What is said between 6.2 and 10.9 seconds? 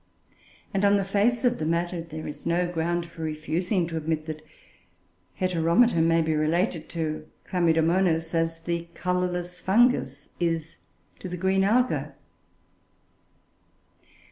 be related to Chlamydomonas, as the colourless fungus is